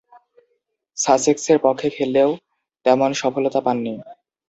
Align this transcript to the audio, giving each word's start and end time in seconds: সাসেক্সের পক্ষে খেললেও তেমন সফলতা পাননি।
সাসেক্সের 0.97 1.57
পক্ষে 1.63 1.87
খেললেও 1.95 2.29
তেমন 2.85 3.09
সফলতা 3.21 3.59
পাননি। 3.65 3.93